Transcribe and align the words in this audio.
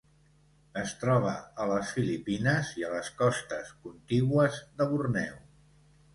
Es 0.83 0.93
troba 1.01 1.33
a 1.65 1.67
les 1.71 1.91
Filipines 1.97 2.73
i 2.81 2.87
a 2.89 2.91
les 2.95 3.11
costes 3.21 3.71
contigües 3.85 4.59
de 4.81 4.91
Borneo. 4.97 5.39